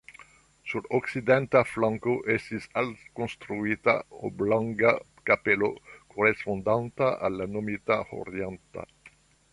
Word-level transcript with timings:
Sur 0.69 0.85
okcidenta 0.99 1.61
flanko 1.71 2.13
estis 2.35 2.65
alkonstruita 2.83 3.95
oblonga 4.31 4.95
kapelo 5.31 5.71
korespondanta 6.17 7.15
al 7.29 7.39
la 7.43 7.51
nomita 7.57 8.03
orienta. 8.25 8.91